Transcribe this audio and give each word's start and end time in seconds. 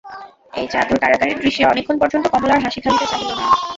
এই 0.53 0.65
চাদর-কাড়াকাড়ির 0.67 1.37
দৃশ্যে 1.41 1.63
অনেকক্ষণ 1.65 1.97
পর্যন্ত 2.01 2.25
কমলার 2.33 2.63
হাসি 2.63 2.79
থামিতে 2.81 3.05
চাহিল 3.07 3.31
না। 3.31 3.45